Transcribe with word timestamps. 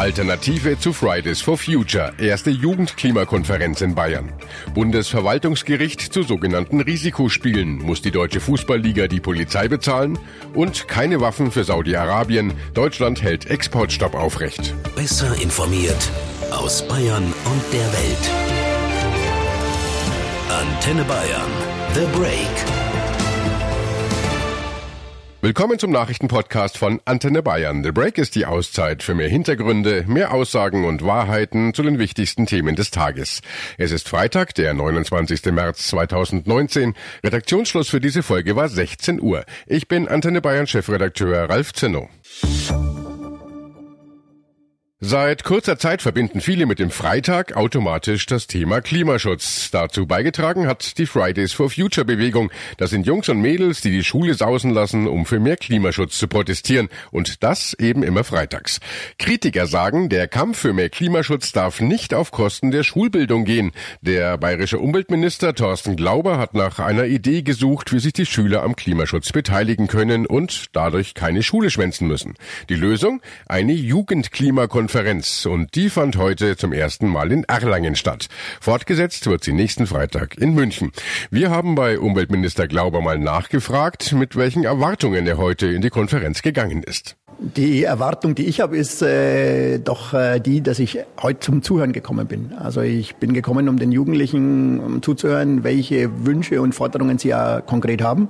Alternative 0.00 0.78
zu 0.78 0.94
Fridays 0.94 1.42
for 1.42 1.58
Future, 1.58 2.14
erste 2.16 2.48
Jugendklimakonferenz 2.48 3.82
in 3.82 3.94
Bayern. 3.94 4.32
Bundesverwaltungsgericht 4.72 6.00
zu 6.00 6.22
sogenannten 6.22 6.80
Risikospielen. 6.80 7.76
Muss 7.82 8.00
die 8.00 8.10
deutsche 8.10 8.40
Fußballliga 8.40 9.08
die 9.08 9.20
Polizei 9.20 9.68
bezahlen? 9.68 10.18
Und 10.54 10.88
keine 10.88 11.20
Waffen 11.20 11.52
für 11.52 11.64
Saudi-Arabien. 11.64 12.54
Deutschland 12.72 13.20
hält 13.20 13.50
Exportstopp 13.50 14.14
aufrecht. 14.14 14.72
Besser 14.96 15.34
informiert 15.42 16.10
aus 16.50 16.80
Bayern 16.88 17.24
und 17.24 17.62
der 17.70 17.92
Welt. 17.92 18.30
Antenne 20.48 21.04
Bayern. 21.04 21.50
The 21.92 22.18
Break. 22.18 22.79
Willkommen 25.42 25.78
zum 25.78 25.90
Nachrichtenpodcast 25.90 26.76
von 26.76 27.00
Antenne 27.06 27.42
Bayern. 27.42 27.82
The 27.82 27.92
Break 27.92 28.18
ist 28.18 28.34
die 28.34 28.44
Auszeit 28.44 29.02
für 29.02 29.14
mehr 29.14 29.30
Hintergründe, 29.30 30.04
mehr 30.06 30.34
Aussagen 30.34 30.84
und 30.84 31.02
Wahrheiten 31.02 31.72
zu 31.72 31.82
den 31.82 31.98
wichtigsten 31.98 32.44
Themen 32.44 32.76
des 32.76 32.90
Tages. 32.90 33.40
Es 33.78 33.90
ist 33.90 34.06
Freitag, 34.06 34.54
der 34.54 34.74
29. 34.74 35.46
März 35.46 35.88
2019. 35.88 36.92
Redaktionsschluss 37.24 37.88
für 37.88 38.00
diese 38.00 38.22
Folge 38.22 38.54
war 38.54 38.68
16 38.68 39.18
Uhr. 39.18 39.46
Ich 39.66 39.88
bin 39.88 40.08
Antenne 40.08 40.42
Bayern 40.42 40.66
Chefredakteur 40.66 41.48
Ralf 41.48 41.72
Zinno. 41.72 42.10
Seit 45.02 45.44
kurzer 45.44 45.78
Zeit 45.78 46.02
verbinden 46.02 46.42
viele 46.42 46.66
mit 46.66 46.78
dem 46.78 46.90
Freitag 46.90 47.56
automatisch 47.56 48.26
das 48.26 48.46
Thema 48.46 48.82
Klimaschutz. 48.82 49.70
Dazu 49.70 50.06
beigetragen 50.06 50.66
hat 50.66 50.98
die 50.98 51.06
Fridays 51.06 51.54
for 51.54 51.70
Future 51.70 52.04
Bewegung. 52.04 52.50
Das 52.76 52.90
sind 52.90 53.06
Jungs 53.06 53.30
und 53.30 53.40
Mädels, 53.40 53.80
die 53.80 53.92
die 53.92 54.04
Schule 54.04 54.34
sausen 54.34 54.72
lassen, 54.72 55.08
um 55.08 55.24
für 55.24 55.40
mehr 55.40 55.56
Klimaschutz 55.56 56.18
zu 56.18 56.28
protestieren. 56.28 56.90
Und 57.12 57.42
das 57.42 57.72
eben 57.78 58.02
immer 58.02 58.24
freitags. 58.24 58.78
Kritiker 59.18 59.66
sagen, 59.66 60.10
der 60.10 60.28
Kampf 60.28 60.58
für 60.58 60.74
mehr 60.74 60.90
Klimaschutz 60.90 61.52
darf 61.52 61.80
nicht 61.80 62.12
auf 62.12 62.30
Kosten 62.30 62.70
der 62.70 62.82
Schulbildung 62.82 63.46
gehen. 63.46 63.72
Der 64.02 64.36
bayerische 64.36 64.80
Umweltminister 64.80 65.54
Thorsten 65.54 65.96
Glauber 65.96 66.36
hat 66.36 66.52
nach 66.52 66.78
einer 66.78 67.06
Idee 67.06 67.40
gesucht, 67.40 67.90
wie 67.94 68.00
sich 68.00 68.12
die 68.12 68.26
Schüler 68.26 68.62
am 68.64 68.76
Klimaschutz 68.76 69.32
beteiligen 69.32 69.86
können 69.86 70.26
und 70.26 70.66
dadurch 70.74 71.14
keine 71.14 71.42
Schule 71.42 71.70
schwänzen 71.70 72.06
müssen. 72.06 72.34
Die 72.68 72.74
Lösung? 72.74 73.22
Eine 73.46 73.72
Jugendklimakonferenz 73.72 74.89
Konferenz 74.90 75.46
und 75.46 75.76
die 75.76 75.88
fand 75.88 76.16
heute 76.16 76.56
zum 76.56 76.72
ersten 76.72 77.06
Mal 77.06 77.30
in 77.30 77.44
Erlangen 77.44 77.94
statt. 77.94 78.26
Fortgesetzt 78.60 79.24
wird 79.28 79.44
sie 79.44 79.52
nächsten 79.52 79.86
Freitag 79.86 80.36
in 80.36 80.52
München. 80.52 80.90
Wir 81.30 81.50
haben 81.50 81.76
bei 81.76 82.00
Umweltminister 82.00 82.66
Glauber 82.66 83.00
mal 83.00 83.16
nachgefragt, 83.16 84.12
mit 84.14 84.34
welchen 84.34 84.64
Erwartungen 84.64 85.28
er 85.28 85.38
heute 85.38 85.68
in 85.68 85.80
die 85.80 85.90
Konferenz 85.90 86.42
gegangen 86.42 86.82
ist. 86.82 87.14
Die 87.38 87.84
Erwartung, 87.84 88.34
die 88.34 88.46
ich 88.46 88.60
habe, 88.60 88.76
ist 88.76 89.00
äh, 89.00 89.78
doch 89.78 90.12
äh, 90.12 90.40
die, 90.40 90.60
dass 90.60 90.80
ich 90.80 90.98
heute 91.22 91.38
zum 91.38 91.62
Zuhören 91.62 91.92
gekommen 91.92 92.26
bin. 92.26 92.52
Also 92.58 92.80
ich 92.80 93.14
bin 93.14 93.32
gekommen, 93.32 93.68
um 93.68 93.78
den 93.78 93.92
Jugendlichen 93.92 94.80
um 94.80 95.02
zuzuhören, 95.02 95.62
welche 95.62 96.26
Wünsche 96.26 96.60
und 96.60 96.74
Forderungen 96.74 97.16
sie 97.16 97.28
ja 97.28 97.60
konkret 97.60 98.02
haben. 98.02 98.28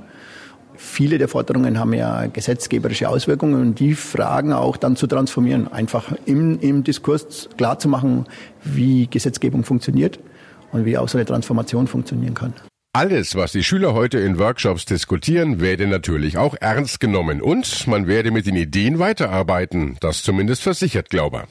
Viele 0.82 1.18
der 1.18 1.28
Forderungen 1.28 1.78
haben 1.78 1.92
ja 1.92 2.26
gesetzgeberische 2.26 3.10
Auswirkungen 3.10 3.60
und 3.60 3.78
die 3.80 3.94
Fragen 3.94 4.54
auch 4.54 4.78
dann 4.78 4.96
zu 4.96 5.06
transformieren, 5.06 5.70
einfach 5.70 6.10
im, 6.24 6.58
im 6.58 6.84
Diskurs 6.84 7.50
klar 7.58 7.78
zu 7.78 7.86
machen, 7.86 8.24
wie 8.64 9.06
Gesetzgebung 9.06 9.62
funktioniert 9.62 10.18
und 10.72 10.86
wie 10.86 10.96
auch 10.96 11.06
so 11.06 11.18
eine 11.18 11.26
Transformation 11.26 11.86
funktionieren 11.86 12.32
kann. 12.32 12.54
Alles, 12.94 13.36
was 13.36 13.52
die 13.52 13.62
Schüler 13.62 13.92
heute 13.92 14.18
in 14.18 14.38
Workshops 14.38 14.86
diskutieren, 14.86 15.60
werde 15.60 15.86
natürlich 15.86 16.38
auch 16.38 16.56
ernst 16.58 16.98
genommen 16.98 17.42
und 17.42 17.86
man 17.86 18.06
werde 18.06 18.30
mit 18.30 18.46
den 18.46 18.56
Ideen 18.56 18.98
weiterarbeiten. 18.98 19.98
Das 20.00 20.22
zumindest 20.22 20.62
versichert 20.62 21.10
Glauber. 21.10 21.46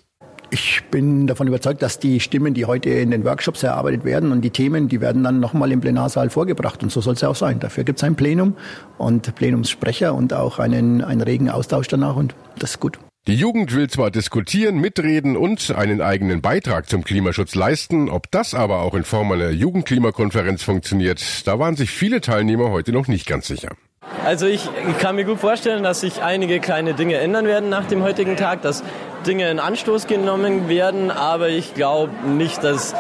Ich 0.51 0.83
bin 0.89 1.27
davon 1.27 1.47
überzeugt, 1.47 1.81
dass 1.83 1.99
die 1.99 2.19
Stimmen, 2.19 2.55
die 2.55 2.65
heute 2.65 2.89
in 2.89 3.11
den 3.11 3.23
Workshops 3.23 3.61
erarbeitet 3.61 4.03
werden 4.03 4.31
und 4.31 4.41
die 4.41 4.49
Themen, 4.49 4.87
die 4.87 4.99
werden 4.99 5.23
dann 5.23 5.39
nochmal 5.39 5.71
im 5.71 5.79
Plenarsaal 5.79 6.31
vorgebracht. 6.31 6.81
Und 6.81 6.91
so 6.91 7.01
soll 7.01 7.13
es 7.13 7.21
ja 7.21 7.29
auch 7.29 7.35
sein. 7.35 7.59
Dafür 7.59 7.83
gibt 7.83 7.99
es 7.99 8.03
ein 8.03 8.15
Plenum 8.15 8.55
und 8.97 9.35
Plenumssprecher 9.35 10.15
und 10.15 10.33
auch 10.33 10.57
einen, 10.57 11.03
einen 11.03 11.21
regen 11.21 11.49
Austausch 11.49 11.87
danach 11.87 12.15
und 12.15 12.33
das 12.57 12.71
ist 12.71 12.79
gut. 12.79 12.97
Die 13.27 13.35
Jugend 13.35 13.75
will 13.75 13.87
zwar 13.89 14.09
diskutieren, 14.09 14.79
mitreden 14.79 15.37
und 15.37 15.69
einen 15.71 16.01
eigenen 16.01 16.41
Beitrag 16.41 16.89
zum 16.89 17.03
Klimaschutz 17.03 17.53
leisten, 17.53 18.09
ob 18.09 18.31
das 18.31 18.55
aber 18.55 18.81
auch 18.81 18.95
in 18.95 19.03
Form 19.03 19.31
einer 19.31 19.51
Jugendklimakonferenz 19.51 20.63
funktioniert, 20.63 21.45
da 21.45 21.59
waren 21.59 21.75
sich 21.75 21.91
viele 21.91 22.21
Teilnehmer 22.21 22.71
heute 22.71 22.91
noch 22.91 23.07
nicht 23.07 23.27
ganz 23.27 23.45
sicher. 23.45 23.75
Also 24.25 24.47
ich 24.47 24.69
kann 24.99 25.15
mir 25.15 25.25
gut 25.25 25.39
vorstellen, 25.39 25.83
dass 25.83 26.01
sich 26.01 26.21
einige 26.21 26.59
kleine 26.59 26.93
Dinge 26.93 27.15
ändern 27.15 27.45
werden 27.45 27.69
nach 27.69 27.85
dem 27.85 28.03
heutigen 28.03 28.37
Tag, 28.37 28.61
dass 28.61 28.83
Dinge 29.25 29.49
in 29.49 29.59
Anstoß 29.59 30.07
genommen 30.07 30.69
werden, 30.69 31.11
aber 31.11 31.49
ich 31.49 31.73
glaube 31.73 32.11
nicht, 32.27 32.63
dass 32.63 32.95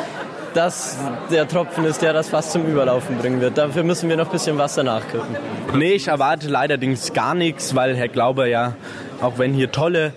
das 0.53 0.97
der 1.29 1.47
Tropfen 1.47 1.85
ist, 1.85 2.01
der 2.01 2.13
das 2.13 2.29
fast 2.29 2.51
zum 2.51 2.65
Überlaufen 2.65 3.17
bringen 3.17 3.41
wird. 3.41 3.57
Dafür 3.57 3.83
müssen 3.83 4.09
wir 4.09 4.17
noch 4.17 4.25
ein 4.25 4.31
bisschen 4.31 4.57
Wasser 4.57 4.83
nachkippen. 4.83 5.37
Nee, 5.75 5.93
ich 5.93 6.07
erwarte 6.07 6.47
leider 6.47 6.77
gar 7.13 7.35
nichts, 7.35 7.75
weil 7.75 7.95
Herr 7.95 8.07
Glauber 8.07 8.47
ja, 8.47 8.73
auch 9.21 9.37
wenn 9.37 9.53
hier 9.53 9.71
tolle 9.71 10.13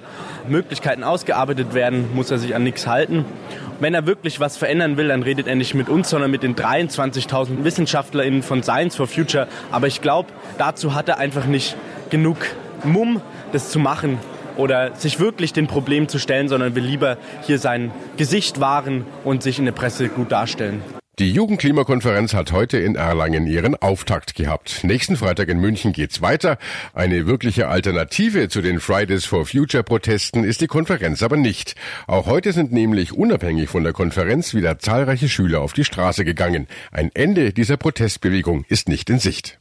Möglichkeiten 0.49 1.05
ausgearbeitet 1.05 1.75
werden, 1.75 2.11
muss 2.15 2.31
er 2.31 2.39
sich 2.39 2.55
an 2.55 2.65
nichts 2.65 2.87
halten 2.87 3.25
wenn 3.83 3.95
er 3.95 4.07
wirklich 4.07 4.39
was 4.39 4.57
verändern 4.57 4.97
will, 4.97 5.09
dann 5.09 5.23
redet 5.23 5.49
er 5.49 5.57
nicht 5.57 5.75
mit 5.75 5.89
uns, 5.89 6.11
sondern 6.11 6.31
mit 6.31 6.43
den 6.43 6.55
23.000 6.55 7.65
WissenschaftlerInnen 7.65 8.43
von 8.43 8.63
Science 8.63 8.95
for 8.95 9.09
Future. 9.09 9.49
Aber 9.73 9.89
ich 9.89 10.01
glaube, 10.01 10.29
dazu 10.57 10.95
hat 10.95 11.09
er 11.09 11.19
einfach 11.19 11.47
nicht 11.47 11.77
genug 12.09 12.39
Mumm, 12.85 13.21
das 13.53 13.71
zu 13.71 13.79
machen 13.79 14.19
oder 14.57 14.95
sich 14.95 15.19
wirklich 15.19 15.53
den 15.53 15.67
Problem 15.67 16.09
zu 16.09 16.19
stellen, 16.19 16.49
sondern 16.49 16.75
will 16.75 16.85
lieber 16.85 17.17
hier 17.43 17.59
sein 17.59 17.91
Gesicht 18.17 18.61
wahren 18.61 19.05
und 19.25 19.43
sich 19.43 19.59
in 19.59 19.65
der 19.65 19.73
Presse 19.73 20.09
gut 20.09 20.31
darstellen. 20.31 20.83
Die 21.23 21.31
Jugendklimakonferenz 21.31 22.35
hat 22.35 22.51
heute 22.51 22.79
in 22.79 22.97
Erlangen 22.97 23.47
ihren 23.47 23.77
Auftakt 23.77 24.35
gehabt. 24.35 24.83
Nächsten 24.83 25.15
Freitag 25.17 25.51
in 25.51 25.61
München 25.61 25.93
geht's 25.93 26.21
weiter. 26.21 26.59
Eine 26.95 27.29
wirkliche 27.29 27.69
Alternative 27.69 28.49
zu 28.49 28.61
den 28.61 28.81
Fridays 28.81 29.25
for 29.25 29.47
Future 29.47 29.85
Protesten 29.85 30.43
ist 30.43 30.63
die 30.63 30.67
Konferenz 30.67 31.23
aber 31.23 31.37
nicht. 31.37 31.77
Auch 32.09 32.27
heute 32.27 32.53
sind 32.53 32.73
nämlich 32.73 33.13
unabhängig 33.13 33.71
von 33.71 33.85
der 33.85 33.93
Konferenz 33.93 34.53
wieder 34.53 34.81
zahlreiche 34.81 35.29
Schüler 35.29 35.61
auf 35.61 35.75
die 35.75 35.85
Straße 35.85 36.25
gegangen. 36.25 36.67
Ein 36.91 37.13
Ende 37.15 37.53
dieser 37.53 37.77
Protestbewegung 37.77 38.65
ist 38.69 38.89
nicht 38.89 39.09
in 39.09 39.21
Sicht. 39.21 39.61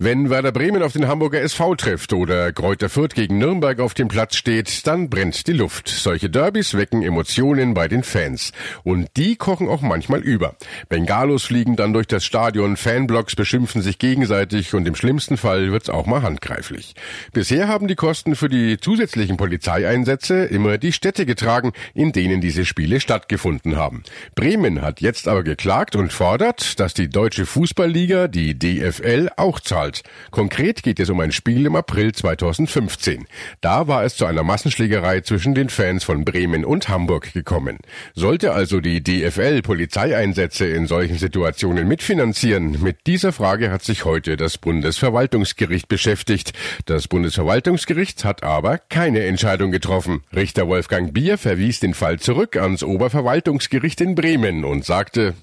Wenn 0.00 0.30
Werder 0.30 0.52
Bremen 0.52 0.84
auf 0.84 0.92
den 0.92 1.08
Hamburger 1.08 1.40
SV 1.40 1.74
trifft 1.74 2.12
oder 2.12 2.52
Kräuter 2.52 2.88
Fürth 2.88 3.16
gegen 3.16 3.38
Nürnberg 3.38 3.80
auf 3.80 3.94
dem 3.94 4.06
Platz 4.06 4.36
steht, 4.36 4.86
dann 4.86 5.10
brennt 5.10 5.48
die 5.48 5.52
Luft. 5.52 5.88
Solche 5.88 6.30
Derbys 6.30 6.74
wecken 6.74 7.02
Emotionen 7.02 7.74
bei 7.74 7.88
den 7.88 8.04
Fans. 8.04 8.52
Und 8.84 9.08
die 9.16 9.34
kochen 9.34 9.66
auch 9.66 9.82
manchmal 9.82 10.20
über. 10.20 10.54
Bengalos 10.88 11.46
fliegen 11.46 11.74
dann 11.74 11.92
durch 11.92 12.06
das 12.06 12.24
Stadion, 12.24 12.76
Fanblocks 12.76 13.34
beschimpfen 13.34 13.82
sich 13.82 13.98
gegenseitig 13.98 14.72
und 14.72 14.86
im 14.86 14.94
schlimmsten 14.94 15.36
Fall 15.36 15.72
wird's 15.72 15.90
auch 15.90 16.06
mal 16.06 16.22
handgreiflich. 16.22 16.94
Bisher 17.32 17.66
haben 17.66 17.88
die 17.88 17.96
Kosten 17.96 18.36
für 18.36 18.48
die 18.48 18.78
zusätzlichen 18.78 19.36
Polizeieinsätze 19.36 20.44
immer 20.44 20.78
die 20.78 20.92
Städte 20.92 21.26
getragen, 21.26 21.72
in 21.92 22.12
denen 22.12 22.40
diese 22.40 22.64
Spiele 22.64 23.00
stattgefunden 23.00 23.74
haben. 23.74 24.04
Bremen 24.36 24.80
hat 24.80 25.00
jetzt 25.00 25.26
aber 25.26 25.42
geklagt 25.42 25.96
und 25.96 26.12
fordert, 26.12 26.78
dass 26.78 26.94
die 26.94 27.10
deutsche 27.10 27.46
Fußballliga, 27.46 28.28
die 28.28 28.56
DFL, 28.56 29.30
auch 29.36 29.58
zahlt 29.58 29.87
Anstalt. 29.88 30.02
Konkret 30.30 30.82
geht 30.82 31.00
es 31.00 31.10
um 31.10 31.20
ein 31.20 31.32
Spiel 31.32 31.66
im 31.66 31.76
April 31.76 32.12
2015. 32.12 33.26
Da 33.60 33.88
war 33.88 34.04
es 34.04 34.16
zu 34.16 34.26
einer 34.26 34.42
Massenschlägerei 34.42 35.20
zwischen 35.22 35.54
den 35.54 35.68
Fans 35.68 36.04
von 36.04 36.24
Bremen 36.24 36.64
und 36.64 36.88
Hamburg 36.88 37.32
gekommen. 37.32 37.78
Sollte 38.14 38.52
also 38.52 38.80
die 38.80 39.02
DFL 39.02 39.62
Polizeieinsätze 39.62 40.66
in 40.66 40.86
solchen 40.86 41.18
Situationen 41.18 41.88
mitfinanzieren? 41.88 42.82
Mit 42.82 43.06
dieser 43.06 43.32
Frage 43.32 43.70
hat 43.70 43.82
sich 43.82 44.04
heute 44.04 44.36
das 44.36 44.58
Bundesverwaltungsgericht 44.58 45.88
beschäftigt. 45.88 46.52
Das 46.86 47.08
Bundesverwaltungsgericht 47.08 48.24
hat 48.24 48.42
aber 48.42 48.78
keine 48.78 49.24
Entscheidung 49.24 49.70
getroffen. 49.72 50.22
Richter 50.34 50.68
Wolfgang 50.68 51.12
Bier 51.12 51.38
verwies 51.38 51.80
den 51.80 51.94
Fall 51.94 52.18
zurück 52.18 52.56
ans 52.56 52.82
Oberverwaltungsgericht 52.82 54.00
in 54.00 54.14
Bremen 54.14 54.64
und 54.64 54.84
sagte, 54.84 55.34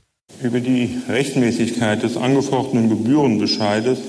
über 0.41 0.59
die 0.59 0.97
Rechtmäßigkeit 1.07 2.03
des 2.03 2.17
angefochtenen 2.17 2.89
Gebührenbescheides 2.89 3.99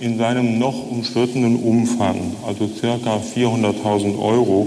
in 0.00 0.18
seinem 0.18 0.58
noch 0.58 0.90
umstrittenen 0.90 1.56
Umfang, 1.56 2.34
also 2.46 2.68
circa 2.68 3.18
400.000 3.18 4.18
Euro, 4.18 4.66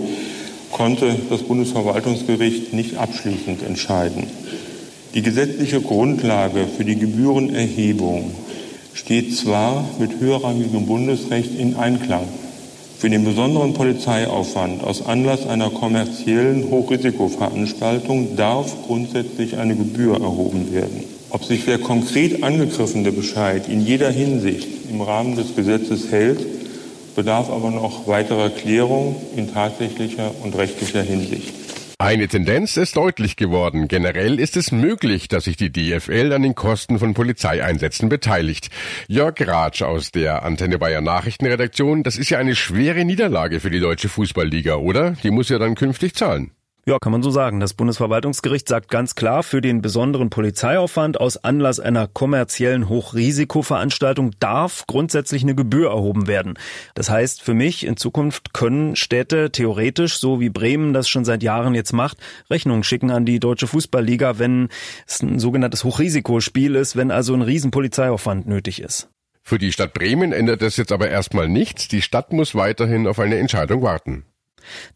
konnte 0.71 1.15
das 1.29 1.43
Bundesverwaltungsgericht 1.43 2.73
nicht 2.73 2.97
abschließend 2.97 3.63
entscheiden. 3.63 4.27
Die 5.13 5.21
gesetzliche 5.21 5.81
Grundlage 5.81 6.65
für 6.65 6.85
die 6.85 6.97
Gebührenerhebung 6.97 8.31
steht 8.93 9.35
zwar 9.35 9.85
mit 9.99 10.19
höherrangigem 10.19 10.85
Bundesrecht 10.85 11.57
in 11.57 11.75
Einklang. 11.75 12.27
Für 12.97 13.09
den 13.09 13.25
besonderen 13.25 13.73
Polizeiaufwand 13.73 14.83
aus 14.83 15.05
Anlass 15.05 15.45
einer 15.45 15.69
kommerziellen 15.69 16.69
Hochrisikoveranstaltung 16.69 18.35
darf 18.35 18.85
grundsätzlich 18.87 19.57
eine 19.57 19.75
Gebühr 19.75 20.21
erhoben 20.21 20.71
werden. 20.71 21.12
Ob 21.33 21.43
sich 21.45 21.65
der 21.65 21.79
konkret 21.79 22.43
angegriffene 22.43 23.11
Bescheid 23.11 23.67
in 23.67 23.83
jeder 23.83 24.11
Hinsicht 24.11 24.67
im 24.87 25.01
Rahmen 25.01 25.35
des 25.35 25.55
Gesetzes 25.55 26.11
hält, 26.11 26.45
bedarf 27.15 27.49
aber 27.49 27.71
noch 27.71 28.07
weiterer 28.07 28.51
Klärung 28.51 29.15
in 29.35 29.51
tatsächlicher 29.51 30.29
und 30.43 30.55
rechtlicher 30.55 31.01
Hinsicht. 31.01 31.51
Eine 31.97 32.27
Tendenz 32.27 32.77
ist 32.77 32.97
deutlich 32.97 33.35
geworden. 33.35 33.87
Generell 33.87 34.39
ist 34.39 34.57
es 34.57 34.71
möglich, 34.71 35.27
dass 35.27 35.45
sich 35.45 35.57
die 35.57 35.71
DFL 35.71 36.33
an 36.33 36.43
den 36.43 36.53
Kosten 36.53 36.99
von 36.99 37.15
Polizeieinsätzen 37.15 38.09
beteiligt. 38.09 38.69
Jörg 39.07 39.35
Ratsch 39.39 39.81
aus 39.81 40.11
der 40.11 40.43
Antenne 40.43 40.77
Bayern 40.77 41.03
Nachrichtenredaktion, 41.03 42.03
das 42.03 42.17
ist 42.17 42.29
ja 42.29 42.37
eine 42.37 42.55
schwere 42.55 43.05
Niederlage 43.05 43.59
für 43.59 43.71
die 43.71 43.79
deutsche 43.79 44.07
Fußballliga, 44.07 44.75
oder? 44.75 45.15
Die 45.23 45.31
muss 45.31 45.49
ja 45.49 45.57
dann 45.57 45.73
künftig 45.73 46.13
zahlen. 46.13 46.51
Ja, 46.85 46.99
kann 46.99 47.13
man 47.13 47.23
so 47.23 47.31
sagen. 47.31 47.61
Das 47.61 47.73
Bundesverwaltungsgericht 47.73 48.67
sagt 48.67 48.89
ganz 48.89 49.15
klar, 49.15 49.43
für 49.43 49.61
den 49.61 49.81
besonderen 49.81 50.29
Polizeiaufwand 50.29 51.17
aus 51.17 51.37
Anlass 51.37 51.79
einer 51.79 52.07
kommerziellen 52.07 52.89
Hochrisikoveranstaltung 52.89 54.31
darf 54.39 54.83
grundsätzlich 54.85 55.43
eine 55.43 55.55
Gebühr 55.55 55.91
erhoben 55.91 56.27
werden. 56.27 56.55
Das 56.93 57.09
heißt 57.09 57.41
für 57.41 57.53
mich, 57.53 57.85
in 57.85 57.95
Zukunft 57.95 58.53
können 58.53 58.97
Städte 58.97 59.49
theoretisch, 59.49 60.19
so 60.19 60.41
wie 60.41 60.49
Bremen 60.49 60.91
das 60.91 61.07
schon 61.07 61.23
seit 61.23 61.41
Jahren 61.41 61.73
jetzt 61.73 61.93
macht, 61.93 62.17
Rechnungen 62.49 62.83
schicken 62.83 63.11
an 63.11 63.25
die 63.25 63.39
Deutsche 63.39 63.67
Fußballliga, 63.67 64.37
wenn 64.37 64.67
es 65.07 65.21
ein 65.21 65.39
sogenanntes 65.39 65.85
Hochrisikospiel 65.85 66.75
ist, 66.75 66.97
wenn 66.97 67.11
also 67.11 67.33
ein 67.33 67.43
Riesenpolizeiaufwand 67.43 68.45
nötig 68.45 68.81
ist. 68.81 69.07
Für 69.41 69.57
die 69.57 69.71
Stadt 69.71 69.93
Bremen 69.93 70.33
ändert 70.33 70.61
das 70.61 70.75
jetzt 70.75 70.91
aber 70.91 71.07
erstmal 71.07 71.47
nichts. 71.47 71.87
Die 71.87 72.01
Stadt 72.01 72.33
muss 72.33 72.55
weiterhin 72.55 73.07
auf 73.07 73.19
eine 73.19 73.37
Entscheidung 73.37 73.83
warten. 73.83 74.25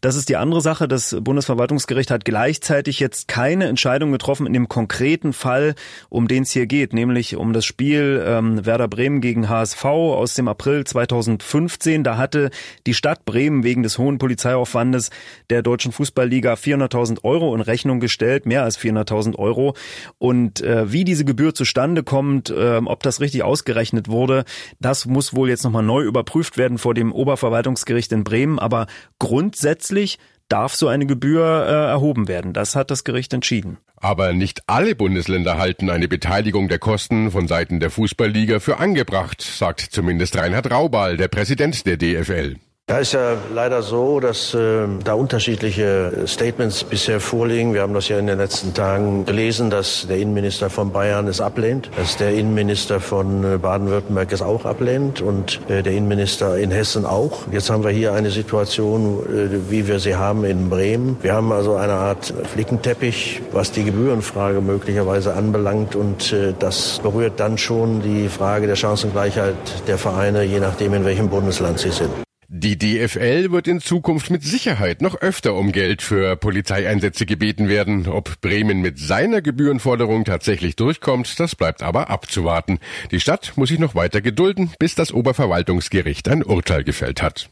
Das 0.00 0.16
ist 0.16 0.28
die 0.28 0.36
andere 0.36 0.60
Sache. 0.60 0.88
Das 0.88 1.16
Bundesverwaltungsgericht 1.20 2.10
hat 2.10 2.24
gleichzeitig 2.24 3.00
jetzt 3.00 3.28
keine 3.28 3.66
Entscheidung 3.66 4.12
getroffen 4.12 4.46
in 4.46 4.52
dem 4.52 4.68
konkreten 4.68 5.32
Fall, 5.32 5.74
um 6.08 6.28
den 6.28 6.42
es 6.42 6.50
hier 6.50 6.66
geht, 6.66 6.92
nämlich 6.92 7.36
um 7.36 7.52
das 7.52 7.64
Spiel 7.64 8.22
ähm, 8.26 8.64
Werder 8.64 8.88
Bremen 8.88 9.20
gegen 9.20 9.48
HSV 9.48 9.84
aus 9.84 10.34
dem 10.34 10.48
April 10.48 10.84
2015. 10.84 12.04
Da 12.04 12.16
hatte 12.16 12.50
die 12.86 12.94
Stadt 12.94 13.24
Bremen 13.24 13.64
wegen 13.64 13.82
des 13.82 13.98
hohen 13.98 14.18
Polizeiaufwandes 14.18 15.10
der 15.50 15.62
deutschen 15.62 15.92
Fußballliga 15.92 16.54
400.000 16.54 17.24
Euro 17.24 17.54
in 17.54 17.60
Rechnung 17.60 18.00
gestellt, 18.00 18.46
mehr 18.46 18.64
als 18.64 18.78
400.000 18.78 19.36
Euro. 19.36 19.74
Und 20.18 20.60
äh, 20.60 20.90
wie 20.92 21.04
diese 21.04 21.24
Gebühr 21.24 21.54
zustande 21.54 22.02
kommt, 22.02 22.50
äh, 22.50 22.80
ob 22.84 23.02
das 23.02 23.20
richtig 23.20 23.42
ausgerechnet 23.42 24.08
wurde, 24.08 24.44
das 24.80 25.06
muss 25.06 25.34
wohl 25.34 25.48
jetzt 25.48 25.64
nochmal 25.64 25.82
neu 25.82 26.02
überprüft 26.02 26.56
werden 26.56 26.78
vor 26.78 26.94
dem 26.94 27.12
Oberverwaltungsgericht 27.12 28.12
in 28.12 28.24
Bremen. 28.24 28.58
Aber 28.58 28.86
Grund 29.18 29.56
grundsätzlich 29.58 30.18
darf 30.48 30.74
so 30.74 30.86
eine 30.88 31.04
Gebühr 31.04 31.44
äh, 31.44 31.90
erhoben 31.90 32.28
werden. 32.28 32.52
Das 32.52 32.76
hat 32.76 32.90
das 32.90 33.02
Gericht 33.02 33.34
entschieden. 33.34 33.78
Aber 33.96 34.32
nicht 34.32 34.62
alle 34.68 34.94
Bundesländer 34.94 35.58
halten 35.58 35.90
eine 35.90 36.06
Beteiligung 36.06 36.68
der 36.68 36.78
Kosten 36.78 37.32
von 37.32 37.48
Seiten 37.48 37.80
der 37.80 37.90
Fußballliga 37.90 38.60
für 38.60 38.78
angebracht, 38.78 39.42
sagt 39.42 39.80
zumindest 39.80 40.36
Reinhard 40.36 40.70
Raubal, 40.70 41.16
der 41.16 41.28
Präsident 41.28 41.84
der 41.86 41.96
DFL. 41.96 42.56
Ja, 42.90 42.96
ist 42.96 43.12
ja 43.12 43.36
leider 43.54 43.82
so, 43.82 44.18
dass 44.18 44.54
äh, 44.54 44.86
da 45.04 45.12
unterschiedliche 45.12 46.24
Statements 46.26 46.84
bisher 46.84 47.20
vorliegen. 47.20 47.74
Wir 47.74 47.82
haben 47.82 47.92
das 47.92 48.08
ja 48.08 48.18
in 48.18 48.26
den 48.26 48.38
letzten 48.38 48.72
Tagen 48.72 49.26
gelesen, 49.26 49.68
dass 49.68 50.06
der 50.08 50.16
Innenminister 50.16 50.70
von 50.70 50.90
Bayern 50.90 51.28
es 51.28 51.42
ablehnt, 51.42 51.90
dass 51.98 52.16
der 52.16 52.32
Innenminister 52.32 52.98
von 52.98 53.44
äh, 53.44 53.58
Baden-Württemberg 53.58 54.32
es 54.32 54.40
auch 54.40 54.64
ablehnt 54.64 55.20
und 55.20 55.60
äh, 55.68 55.82
der 55.82 55.92
Innenminister 55.92 56.56
in 56.56 56.70
Hessen 56.70 57.04
auch. 57.04 57.40
Jetzt 57.52 57.68
haben 57.68 57.84
wir 57.84 57.90
hier 57.90 58.14
eine 58.14 58.30
Situation, 58.30 59.18
äh, 59.26 59.70
wie 59.70 59.86
wir 59.86 60.00
sie 60.00 60.16
haben 60.16 60.46
in 60.46 60.70
Bremen. 60.70 61.18
Wir 61.20 61.34
haben 61.34 61.52
also 61.52 61.76
eine 61.76 61.92
Art 61.92 62.32
Flickenteppich, 62.54 63.42
was 63.52 63.70
die 63.70 63.84
Gebührenfrage 63.84 64.62
möglicherweise 64.62 65.34
anbelangt 65.34 65.94
und 65.94 66.32
äh, 66.32 66.54
das 66.58 67.00
berührt 67.02 67.38
dann 67.38 67.58
schon 67.58 68.00
die 68.00 68.30
Frage 68.30 68.66
der 68.66 68.76
Chancengleichheit 68.76 69.56
der 69.86 69.98
Vereine, 69.98 70.42
je 70.44 70.58
nachdem, 70.58 70.94
in 70.94 71.04
welchem 71.04 71.28
Bundesland 71.28 71.80
sie 71.80 71.90
sind. 71.90 72.27
Die 72.50 72.78
DFL 72.78 73.52
wird 73.52 73.68
in 73.68 73.78
Zukunft 73.78 74.30
mit 74.30 74.42
Sicherheit 74.42 75.02
noch 75.02 75.16
öfter 75.16 75.54
um 75.54 75.70
Geld 75.70 76.00
für 76.00 76.34
Polizeieinsätze 76.34 77.26
gebeten 77.26 77.68
werden. 77.68 78.08
Ob 78.08 78.40
Bremen 78.40 78.80
mit 78.80 78.98
seiner 78.98 79.42
Gebührenforderung 79.42 80.24
tatsächlich 80.24 80.74
durchkommt, 80.74 81.38
das 81.38 81.54
bleibt 81.54 81.82
aber 81.82 82.08
abzuwarten. 82.08 82.78
Die 83.10 83.20
Stadt 83.20 83.52
muss 83.56 83.68
sich 83.68 83.78
noch 83.78 83.94
weiter 83.94 84.22
gedulden, 84.22 84.70
bis 84.78 84.94
das 84.94 85.12
Oberverwaltungsgericht 85.12 86.26
ein 86.30 86.42
Urteil 86.42 86.84
gefällt 86.84 87.20
hat. 87.20 87.50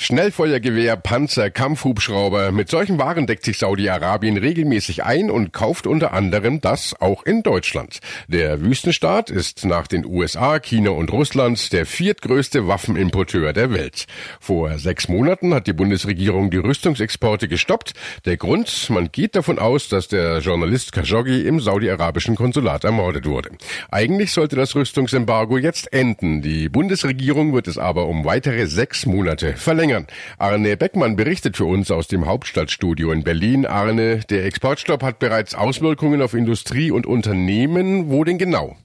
Schnellfeuergewehr, 0.00 0.96
Panzer, 0.96 1.50
Kampfhubschrauber. 1.50 2.52
Mit 2.52 2.70
solchen 2.70 3.00
Waren 3.00 3.26
deckt 3.26 3.44
sich 3.44 3.58
Saudi-Arabien 3.58 4.36
regelmäßig 4.36 5.02
ein 5.02 5.28
und 5.28 5.52
kauft 5.52 5.88
unter 5.88 6.12
anderem 6.12 6.60
das 6.60 6.94
auch 7.00 7.24
in 7.24 7.42
Deutschland. 7.42 7.98
Der 8.28 8.60
Wüstenstaat 8.60 9.28
ist 9.28 9.64
nach 9.64 9.88
den 9.88 10.06
USA, 10.06 10.60
China 10.60 10.90
und 10.90 11.10
Russland 11.10 11.72
der 11.72 11.84
viertgrößte 11.84 12.68
Waffenimporteur 12.68 13.52
der 13.52 13.72
Welt. 13.72 14.06
Vor 14.38 14.78
sechs 14.78 15.08
Monaten 15.08 15.52
hat 15.52 15.66
die 15.66 15.72
Bundesregierung 15.72 16.52
die 16.52 16.58
Rüstungsexporte 16.58 17.48
gestoppt. 17.48 17.94
Der 18.24 18.36
Grund, 18.36 18.90
man 18.90 19.10
geht 19.10 19.34
davon 19.34 19.58
aus, 19.58 19.88
dass 19.88 20.06
der 20.06 20.38
Journalist 20.38 20.92
Khashoggi 20.92 21.40
im 21.40 21.58
saudi-arabischen 21.58 22.36
Konsulat 22.36 22.84
ermordet 22.84 23.26
wurde. 23.26 23.50
Eigentlich 23.90 24.30
sollte 24.30 24.54
das 24.54 24.76
Rüstungsembargo 24.76 25.58
jetzt 25.58 25.92
enden. 25.92 26.40
Die 26.40 26.68
Bundesregierung 26.68 27.52
wird 27.52 27.66
es 27.66 27.78
aber 27.78 28.06
um 28.06 28.24
weitere 28.24 28.68
sechs 28.68 29.04
Monate 29.04 29.56
verlängern 29.56 29.87
verlängern. 29.88 30.06
Arne 30.38 30.76
Beckmann 30.76 31.16
berichtet 31.16 31.56
für 31.56 31.64
uns 31.64 31.90
aus 31.90 32.08
dem 32.08 32.26
Hauptstadtstudio 32.26 33.12
in 33.12 33.24
Berlin. 33.24 33.66
Arne, 33.66 34.20
der 34.30 34.44
Exportstopp 34.44 35.02
hat 35.02 35.18
bereits 35.18 35.54
Auswirkungen 35.54 36.22
auf 36.22 36.34
Industrie 36.34 36.90
und 36.90 37.06
Unternehmen. 37.06 38.10
Wo 38.10 38.24
denn 38.24 38.38
genau? 38.38 38.76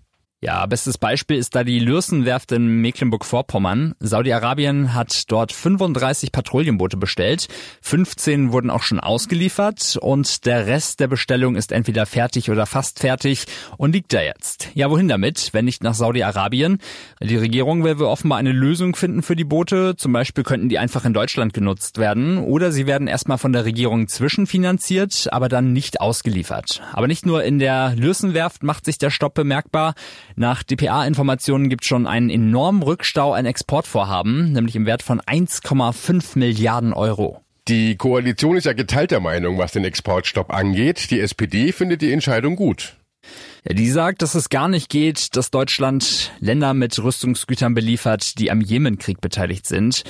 Ja, 0.44 0.66
bestes 0.66 0.98
Beispiel 0.98 1.38
ist 1.38 1.56
da 1.56 1.64
die 1.64 1.80
Lürsenwerft 1.80 2.52
in 2.52 2.82
Mecklenburg-Vorpommern. 2.82 3.96
Saudi-Arabien 4.02 4.94
hat 4.94 5.32
dort 5.32 5.54
35 5.54 6.34
Patrouillenboote 6.34 6.98
bestellt. 6.98 7.48
15 7.82 8.52
wurden 8.52 8.70
auch 8.70 8.84
schon 8.84 9.00
ausgeliefert 9.00 9.98
und 10.02 10.46
der 10.46 10.68
Rest 10.68 11.00
der 11.00 11.08
Bestellung 11.08 11.56
ist 11.56 11.72
entweder 11.72 12.06
fertig 12.06 12.52
oder 12.52 12.66
fast 12.66 13.00
fertig 13.00 13.46
und 13.78 13.94
liegt 13.94 14.12
da 14.12 14.22
jetzt. 14.22 14.68
Ja, 14.74 14.90
wohin 14.90 15.08
damit, 15.08 15.52
wenn 15.54 15.64
nicht 15.64 15.82
nach 15.82 15.94
Saudi-Arabien? 15.94 16.80
Die 17.22 17.38
Regierung 17.38 17.86
will 17.86 17.98
wohl 18.00 18.08
offenbar 18.08 18.38
eine 18.38 18.52
Lösung 18.52 18.98
finden 18.98 19.22
für 19.22 19.38
die 19.38 19.46
Boote. 19.46 19.96
Zum 19.96 20.12
Beispiel 20.12 20.44
könnten 20.44 20.68
die 20.68 20.78
einfach 20.78 21.06
in 21.06 21.14
Deutschland 21.14 21.54
genutzt 21.54 22.00
werden 22.00 22.38
oder 22.38 22.74
sie 22.74 22.86
werden 22.86 23.08
erstmal 23.08 23.38
von 23.38 23.54
der 23.54 23.64
Regierung 23.64 24.10
zwischenfinanziert, 24.10 25.30
aber 25.32 25.48
dann 25.48 25.72
nicht 25.72 26.02
ausgeliefert. 26.02 26.82
Aber 26.92 27.08
nicht 27.08 27.26
nur 27.26 27.46
in 27.46 27.60
der 27.60 27.96
Lürsenwerft 27.96 28.62
macht 28.62 28.84
sich 28.84 28.98
der 28.98 29.10
Stopp 29.10 29.36
bemerkbar. 29.36 29.94
Nach 30.36 30.64
DPA-Informationen 30.64 31.70
gibt 31.70 31.84
es 31.84 31.88
schon 31.88 32.08
einen 32.08 32.30
enormen 32.30 32.82
Rückstau 32.84 33.34
an 33.34 33.46
Exportvorhaben, 33.46 34.52
nämlich 34.52 34.76
im 34.76 34.86
Wert 34.86 35.04
von 35.04 35.22
1,5 35.22 36.38
Milliarden 36.38 36.94
Euro. 36.94 37.42
Die 37.68 37.96
Koalition 37.96 38.58
ist 38.58 38.66
ja 38.66 38.74
geteilter 38.74 39.20
Meinung, 39.20 39.58
was 39.58 39.72
den 39.72 39.86
Exportstopp 39.86 40.54
angeht. 40.54 41.12
Die 41.12 41.20
SPD 41.20 41.72
findet 41.72 42.02
die 42.02 42.12
Entscheidung 42.12 42.56
gut. 42.56 42.98
Ja, 43.68 43.74
die 43.74 43.90
sagt, 43.90 44.22
dass 44.22 44.36
es 44.36 44.50
gar 44.50 44.68
nicht 44.68 44.90
geht, 44.90 45.36
dass 45.36 45.52
Deutschland 45.52 46.32
Länder 46.40 46.74
mit 46.74 47.02
Rüstungsgütern 47.02 47.74
beliefert, 47.74 48.38
die 48.40 48.52
am 48.52 48.62
Jemenkrieg 48.62 49.22
beteiligt 49.22 49.66
sind. 49.66 50.04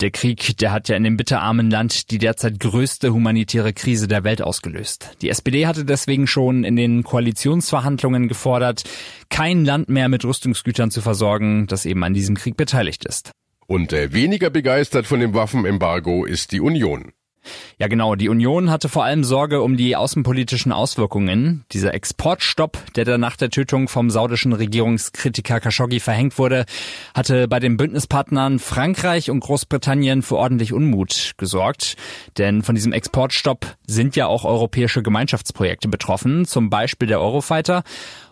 Der 0.00 0.10
Krieg, 0.10 0.56
der 0.58 0.72
hat 0.72 0.88
ja 0.88 0.96
in 0.96 1.04
dem 1.04 1.16
bitterarmen 1.16 1.70
Land 1.70 2.10
die 2.10 2.18
derzeit 2.18 2.58
größte 2.58 3.12
humanitäre 3.12 3.72
Krise 3.72 4.08
der 4.08 4.24
Welt 4.24 4.42
ausgelöst. 4.42 5.10
Die 5.22 5.28
SPD 5.28 5.66
hatte 5.66 5.84
deswegen 5.84 6.26
schon 6.26 6.64
in 6.64 6.76
den 6.76 7.04
Koalitionsverhandlungen 7.04 8.28
gefordert, 8.28 8.84
kein 9.28 9.64
Land 9.64 9.88
mehr 9.88 10.08
mit 10.08 10.24
Rüstungsgütern 10.24 10.90
zu 10.90 11.00
versorgen, 11.00 11.66
das 11.66 11.86
eben 11.86 12.02
an 12.04 12.14
diesem 12.14 12.36
Krieg 12.36 12.56
beteiligt 12.56 13.04
ist. 13.04 13.30
Und 13.66 13.92
weniger 13.92 14.50
begeistert 14.50 15.06
von 15.06 15.20
dem 15.20 15.34
Waffenembargo 15.34 16.24
ist 16.24 16.52
die 16.52 16.60
Union. 16.60 17.12
Ja, 17.78 17.88
genau. 17.88 18.14
Die 18.14 18.28
Union 18.28 18.70
hatte 18.70 18.88
vor 18.88 19.04
allem 19.04 19.24
Sorge 19.24 19.62
um 19.62 19.76
die 19.76 19.96
außenpolitischen 19.96 20.72
Auswirkungen. 20.72 21.64
Dieser 21.72 21.94
Exportstopp, 21.94 22.78
der 22.96 23.04
dann 23.04 23.20
nach 23.20 23.36
der 23.36 23.50
Tötung 23.50 23.88
vom 23.88 24.10
saudischen 24.10 24.52
Regierungskritiker 24.52 25.60
Khashoggi 25.60 26.00
verhängt 26.00 26.38
wurde, 26.38 26.64
hatte 27.14 27.48
bei 27.48 27.60
den 27.60 27.76
Bündnispartnern 27.76 28.58
Frankreich 28.58 29.30
und 29.30 29.40
Großbritannien 29.40 30.22
für 30.22 30.36
ordentlich 30.36 30.72
Unmut 30.72 31.32
gesorgt. 31.36 31.96
Denn 32.38 32.62
von 32.62 32.74
diesem 32.74 32.92
Exportstopp 32.92 33.76
sind 33.86 34.16
ja 34.16 34.26
auch 34.26 34.44
europäische 34.44 35.02
Gemeinschaftsprojekte 35.02 35.88
betroffen, 35.88 36.44
zum 36.46 36.70
Beispiel 36.70 37.08
der 37.08 37.20
Eurofighter. 37.20 37.82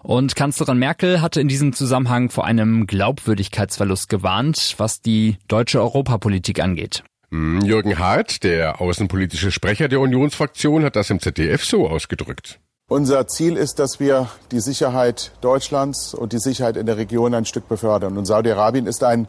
Und 0.02 0.34
Kanzlerin 0.34 0.78
Merkel 0.78 1.20
hatte 1.20 1.40
in 1.40 1.48
diesem 1.48 1.72
Zusammenhang 1.72 2.30
vor 2.30 2.44
einem 2.44 2.86
Glaubwürdigkeitsverlust 2.86 4.08
gewarnt, 4.08 4.74
was 4.78 5.00
die 5.00 5.36
deutsche 5.46 5.80
Europapolitik 5.80 6.60
angeht. 6.60 7.04
Hm, 7.32 7.62
Jürgen 7.62 7.98
Hart, 7.98 8.44
der 8.44 8.82
außenpolitische 8.82 9.50
Sprecher 9.50 9.88
der 9.88 10.00
Unionsfraktion, 10.00 10.84
hat 10.84 10.96
das 10.96 11.08
im 11.08 11.18
ZDF 11.18 11.64
so 11.64 11.88
ausgedrückt. 11.88 12.60
Unser 12.90 13.26
Ziel 13.26 13.56
ist, 13.56 13.78
dass 13.78 14.00
wir 14.00 14.28
die 14.50 14.60
Sicherheit 14.60 15.32
Deutschlands 15.40 16.12
und 16.12 16.34
die 16.34 16.38
Sicherheit 16.38 16.76
in 16.76 16.84
der 16.84 16.98
Region 16.98 17.32
ein 17.32 17.46
Stück 17.46 17.70
befördern. 17.70 18.18
Und 18.18 18.26
Saudi-Arabien 18.26 18.86
ist 18.86 19.02
ein 19.02 19.28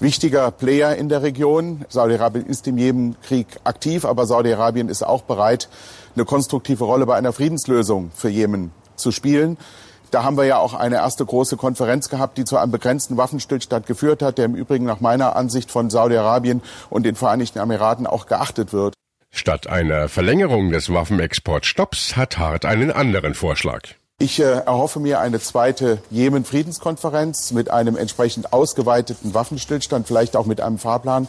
wichtiger 0.00 0.50
Player 0.50 0.96
in 0.96 1.10
der 1.10 1.22
Region. 1.22 1.84
Saudi-Arabien 1.90 2.46
ist 2.46 2.66
in 2.66 2.78
jedem 2.78 3.16
Krieg 3.20 3.46
aktiv, 3.64 4.06
aber 4.06 4.24
Saudi-Arabien 4.24 4.88
ist 4.88 5.02
auch 5.02 5.20
bereit, 5.20 5.68
eine 6.14 6.24
konstruktive 6.24 6.84
Rolle 6.84 7.04
bei 7.04 7.16
einer 7.16 7.34
Friedenslösung 7.34 8.12
für 8.14 8.30
Jemen 8.30 8.72
zu 8.96 9.10
spielen. 9.10 9.58
Da 10.12 10.24
haben 10.24 10.36
wir 10.36 10.44
ja 10.44 10.58
auch 10.58 10.74
eine 10.74 10.96
erste 10.96 11.24
große 11.24 11.56
Konferenz 11.56 12.10
gehabt, 12.10 12.36
die 12.36 12.44
zu 12.44 12.58
einem 12.58 12.70
begrenzten 12.70 13.16
Waffenstillstand 13.16 13.86
geführt 13.86 14.20
hat, 14.20 14.36
der 14.36 14.44
im 14.44 14.54
Übrigen 14.54 14.84
nach 14.84 15.00
meiner 15.00 15.36
Ansicht 15.36 15.70
von 15.70 15.88
Saudi-Arabien 15.88 16.60
und 16.90 17.04
den 17.04 17.16
Vereinigten 17.16 17.58
Emiraten 17.58 18.06
auch 18.06 18.26
geachtet 18.26 18.74
wird. 18.74 18.92
Statt 19.30 19.66
einer 19.66 20.10
Verlängerung 20.10 20.70
des 20.70 20.92
Waffenexportstopps 20.92 22.14
hat 22.14 22.36
Hart 22.36 22.66
einen 22.66 22.90
anderen 22.90 23.32
Vorschlag. 23.32 23.84
Ich 24.18 24.38
äh, 24.38 24.42
erhoffe 24.42 25.00
mir 25.00 25.18
eine 25.18 25.40
zweite 25.40 26.02
Jemen-Friedenskonferenz 26.10 27.52
mit 27.52 27.70
einem 27.70 27.96
entsprechend 27.96 28.52
ausgeweiteten 28.52 29.32
Waffenstillstand, 29.32 30.06
vielleicht 30.06 30.36
auch 30.36 30.44
mit 30.44 30.60
einem 30.60 30.78
Fahrplan 30.78 31.26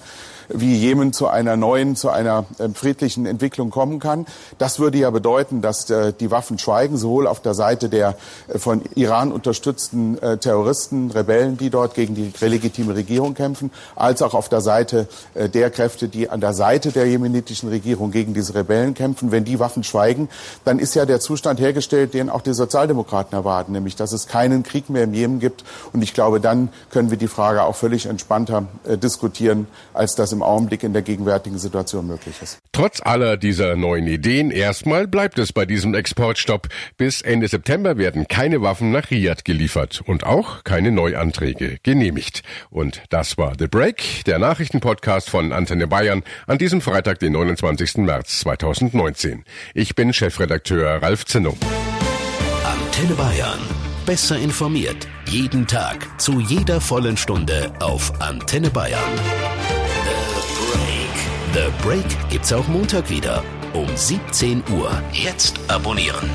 wie 0.49 0.75
Jemen 0.75 1.13
zu 1.13 1.27
einer 1.27 1.55
neuen, 1.55 1.95
zu 1.95 2.09
einer 2.09 2.45
äh, 2.57 2.69
friedlichen 2.69 3.25
Entwicklung 3.25 3.69
kommen 3.69 3.99
kann. 3.99 4.25
Das 4.57 4.79
würde 4.79 4.97
ja 4.97 5.09
bedeuten, 5.09 5.61
dass 5.61 5.89
äh, 5.89 6.13
die 6.13 6.31
Waffen 6.31 6.59
schweigen, 6.59 6.97
sowohl 6.97 7.27
auf 7.27 7.41
der 7.41 7.53
Seite 7.53 7.89
der 7.89 8.15
äh, 8.47 8.59
von 8.59 8.81
Iran 8.95 9.31
unterstützten 9.31 10.17
Terroristen, 10.39 11.11
Rebellen, 11.11 11.57
die 11.57 11.69
dort 11.69 11.95
gegen 11.95 12.15
die 12.15 12.31
legitime 12.39 12.95
Regierung 12.95 13.33
kämpfen, 13.33 13.71
als 13.95 14.21
auch 14.21 14.33
auf 14.33 14.49
der 14.49 14.61
Seite 14.61 15.07
der 15.35 15.69
Kräfte, 15.69 16.07
die 16.07 16.29
an 16.29 16.41
der 16.41 16.53
Seite 16.53 16.91
der 16.91 17.07
jemenitischen 17.07 17.69
Regierung 17.69 18.11
gegen 18.11 18.33
diese 18.33 18.55
Rebellen 18.55 18.93
kämpfen. 18.93 19.31
Wenn 19.31 19.43
die 19.43 19.59
Waffen 19.59 19.83
schweigen, 19.83 20.29
dann 20.65 20.79
ist 20.79 20.95
ja 20.95 21.05
der 21.05 21.19
Zustand 21.19 21.59
hergestellt, 21.59 22.13
den 22.13 22.29
auch 22.29 22.41
die 22.41 22.53
Sozialdemokraten 22.53 23.37
erwarten, 23.37 23.71
nämlich 23.71 23.95
dass 23.95 24.11
es 24.11 24.27
keinen 24.27 24.63
Krieg 24.63 24.89
mehr 24.89 25.03
im 25.03 25.13
Jemen 25.13 25.39
gibt. 25.39 25.63
Und 25.91 26.01
ich 26.01 26.13
glaube, 26.13 26.39
dann 26.39 26.69
können 26.89 27.09
wir 27.09 27.17
die 27.17 27.27
Frage 27.27 27.63
auch 27.63 27.75
völlig 27.75 28.05
entspannter 28.05 28.65
diskutieren, 28.85 29.67
als 29.93 30.15
das 30.15 30.32
im 30.33 30.43
Augenblick 30.43 30.83
in 30.83 30.91
der 30.91 31.01
gegenwärtigen 31.01 31.57
Situation 31.57 32.07
möglich 32.07 32.35
ist. 32.41 32.59
Trotz 32.73 33.01
aller 33.01 33.37
dieser 33.37 33.77
neuen 33.77 34.07
Ideen, 34.07 34.51
erstmal 34.51 35.07
bleibt 35.07 35.39
es 35.39 35.53
bei 35.53 35.65
diesem 35.65 35.93
Exportstopp. 35.93 36.67
Bis 36.97 37.21
Ende 37.21 37.47
September 37.47 37.97
werden 37.97 38.27
keine 38.27 38.61
Waffen 38.61 38.91
nach 38.91 39.09
Riyadh 39.09 39.43
geliefert 39.45 40.01
und 40.05 40.25
auch 40.25 40.63
keine 40.65 40.91
Neuanträge 40.91 41.77
genehmigt. 41.83 42.43
Und 42.69 43.01
das 43.09 43.37
war 43.37 43.53
The 43.57 43.67
Break, 43.67 44.25
der 44.25 44.39
Nachrichtenpodcast 44.39 45.29
von 45.29 45.53
Antenne 45.53 45.87
Bayern 45.87 46.23
an 46.47 46.57
diesem 46.57 46.81
Freitag, 46.81 47.19
den 47.19 47.33
29. 47.33 47.97
März 47.97 48.39
2019. 48.41 49.45
Ich 49.73 49.95
bin 49.95 50.11
Chefredakteur 50.11 51.01
Ralf 51.01 51.25
Zinno. 51.25 51.55
Antenne 52.63 53.13
Bayern. 53.15 53.59
Besser 54.05 54.37
informiert. 54.37 55.07
Jeden 55.27 55.65
Tag. 55.65 56.19
Zu 56.19 56.39
jeder 56.41 56.81
vollen 56.81 57.15
Stunde 57.15 57.71
auf 57.79 58.21
Antenne 58.21 58.69
Bayern. 58.69 58.99
The 61.53 61.69
Break 61.83 62.05
gibt's 62.31 62.51
auch 62.51 62.67
Montag 62.67 63.11
wieder 63.11 63.43
um 63.73 63.87
17 63.95 64.63
Uhr. 64.75 64.89
Jetzt 65.11 65.59
abonnieren. 65.67 66.27